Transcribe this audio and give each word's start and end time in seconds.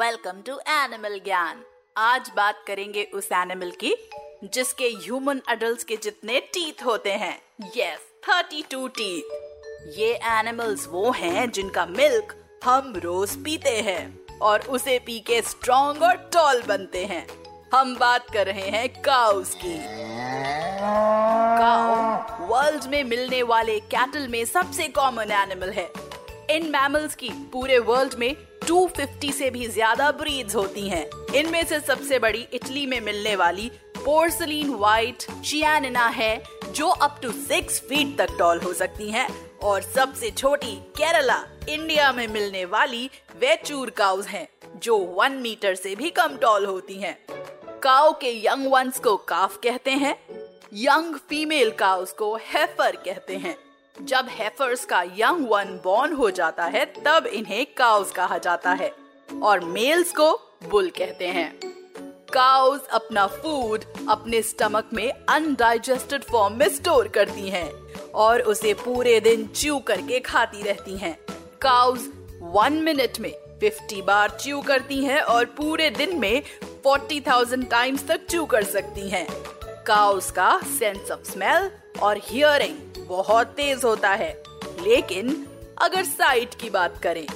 Welcome 0.00 0.40
to 0.46 0.52
animal 0.68 1.18
Gyan. 1.24 1.62
आज 1.96 2.30
बात 2.36 2.62
करेंगे 2.66 3.02
उस 3.14 3.28
एनिमल 3.32 3.70
की, 3.70 3.94
जिसके 4.44 4.84
ह्यूमन 4.84 5.40
अडल्ट 5.48 5.82
के 5.82 5.96
जितने 5.96 6.40
टीथ 6.54 6.84
होते 6.84 7.12
हैं। 7.12 7.42
यस 7.76 8.00
थर्टी 8.24 8.62
टू 8.70 8.88
टीथ 8.88 9.94
ये 9.98 10.08
एनिमल्स 10.30 10.86
वो 10.88 11.10
हैं 11.10 11.50
जिनका 11.50 11.86
मिल्क 11.86 12.34
हम 12.64 12.92
रोज 12.96 13.36
पीते 13.36 13.76
हैं 13.80 14.38
और 14.38 14.60
उसे 14.68 14.98
पी 14.98 15.18
के 15.20 15.40
स्ट्रॉन्ग 15.42 16.02
और 16.02 16.16
टॉल 16.32 16.62
बनते 16.62 17.04
हैं। 17.04 17.26
हम 17.74 17.96
बात 17.96 18.30
कर 18.32 18.46
रहे 18.46 18.68
हैं 18.70 18.88
काउस 19.02 19.54
की। 19.54 19.76
काउ 21.60 22.46
वर्ल्ड 22.46 22.84
में 22.84 23.04
मिलने 23.04 23.42
वाले 23.42 23.78
कैटल 23.94 24.28
में 24.28 24.44
सबसे 24.44 24.88
कॉमन 24.88 25.32
एनिमल 25.32 25.70
है। 25.70 25.90
इन 26.50 26.68
मैमल्स 26.70 27.14
की 27.14 27.30
पूरे 27.52 27.78
वर्ल्ड 27.78 28.14
में 28.14 28.34
250 28.66 29.32
से 29.32 29.50
भी 29.50 29.66
ज़्यादा 29.68 30.10
ब्रीड्स 30.10 30.54
होती 30.56 30.88
हैं। 30.88 31.06
इनमें 31.34 31.64
से 31.64 31.78
सबसे 31.80 32.18
बड़ी 32.18 32.46
इटली 32.54 32.86
में 32.86 33.00
मिलने 33.00 33.34
वाली 33.36 33.70
पोर्सलिन 33.96 34.74
व्हाइट 34.74 35.22
चियानिना 35.44 36.06
है, 36.06 36.42
जो 36.70 36.88
अप 36.88 37.18
टू 37.22 37.30
सिक्स 37.32 37.78
फीट 37.80 38.16
तक 38.18 38.36
टॉल 38.38 38.60
हो 38.60 38.72
सकती 38.72 39.10
हैं 39.10 39.28
और 39.58 39.82
सबसे 39.82 40.30
छोटी 40.30 40.74
केरला, 40.96 41.42
इंडिया 41.68 42.12
में 42.12 42.26
मिलने 42.28 42.64
वाली 42.64 43.10
वेचूर 43.40 43.90
काउज 43.90 44.26
हैं, 44.26 44.48
जो 44.76 44.96
वन 45.18 45.32
मीटर 45.32 45.74
से 45.74 45.94
भी 45.96 46.10
कम 46.10 46.36
टॉल 46.36 46.66
होती 46.66 46.94
हैं। 46.94 47.16
काउ 47.82 48.12
के 48.12 48.32
यंग 48.46 48.70
वंस 48.72 48.98
को 48.98 49.16
काफ 49.28 49.56
कहते 49.56 49.90
हैं 49.92 50.16
यंग 50.74 51.16
फीमेल 51.28 51.70
काउस 51.70 52.12
को 52.12 52.34
हेफर 52.44 52.96
कहते 52.96 53.36
हैं 53.36 53.56
जब 54.02 54.26
हेफर्स 54.28 54.84
का 54.84 55.02
यंग 55.02 55.46
वन 55.48 55.80
बॉर्न 55.84 56.12
हो 56.12 56.30
जाता 56.30 56.64
है 56.64 56.84
तब 57.04 57.26
इन्हें 57.26 57.66
काउस 57.76 58.12
कहा 58.12 58.38
जाता 58.38 58.72
है 58.72 58.92
और 59.42 59.60
मेल्स 59.64 60.12
को 60.12 60.32
बुल 60.70 60.90
कहते 60.90 61.28
हैं 61.28 61.52
काउस 62.32 62.86
अपना 62.86 63.26
फ़ूड 63.26 63.84
अपने 64.08 64.42
स्टमक 64.42 64.90
में 64.92 65.10
अनडाइजेस्टेड 65.10 66.24
फॉर्म 66.24 66.54
में 66.54 66.68
स्टोर 66.68 67.08
करती 67.08 67.48
हैं 67.48 67.70
और 68.14 68.40
उसे 68.40 68.74
पूरे 68.74 69.18
दिन 69.20 69.46
च्यू 69.46 69.78
करके 69.78 70.20
खाती 70.20 70.62
रहती 70.62 70.96
हैं। 70.96 71.16
काउस 71.62 72.08
वन 72.42 72.72
मिनट 72.72 73.18
में 73.20 73.32
50 73.62 74.02
बार 74.02 74.36
च्यू 74.40 74.60
करती 74.60 75.04
हैं 75.04 75.20
और 75.20 75.44
पूरे 75.44 75.90
दिन 75.90 76.18
में 76.18 76.42
40,000 76.86 77.70
टाइम्स 77.70 78.06
तक 78.08 78.26
च्यू 78.26 78.44
कर 78.44 78.64
सकती 78.64 79.08
हैं। 79.08 79.26
काउस 79.86 80.30
का 80.30 80.58
सेंस 80.78 81.10
ऑफ़ 81.10 81.32
स्मेल 81.32 81.70
और 82.02 82.20
हियरिंग 82.22 82.95
बहुत 83.08 83.46
तेज 83.46 83.84
होता 83.84 84.10
है। 84.10 84.42
लेकिन 84.80 85.46
अगर 85.82 86.04
साइट 86.04 86.54
की 86.54 86.70
बात 86.70 86.98
करें 87.02 87.26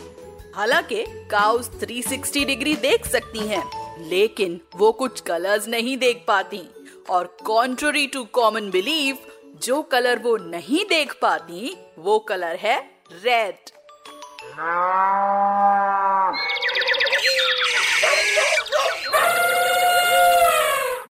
हालाँकि 0.55 1.05
काउस 1.31 1.71
360 1.81 2.45
डिग्री 2.45 2.75
देख 2.77 3.07
सकती 3.07 3.47
हैं, 3.49 3.63
लेकिन 4.09 4.61
वो 4.77 4.93
कुछ 4.93 5.21
कलर्स 5.21 5.69
नहीं 5.69 5.97
देख 5.99 6.25
पाती 6.29 6.63
और 7.11 7.37
कॉन्ट्ररी 7.47 8.07
टू 8.07 8.25
कॉमन 8.25 8.71
बिलीव 8.71 9.19
जो 9.63 9.83
कलर 9.83 10.19
वो 10.19 10.37
नहीं 10.37 10.85
देख 10.85 11.13
पाती 11.23 11.77
वो 11.99 12.19
कलर 12.19 12.57
है 12.57 12.79
रेड 13.25 13.71